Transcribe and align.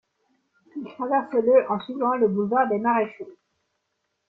Il 0.77 0.83
traverse 0.95 1.31
le 1.33 1.69
en 1.69 1.79
suivant 1.81 2.15
le 2.17 2.27
boulevard 2.27 2.67
des 2.67 2.79
Maréchaux. 2.79 3.37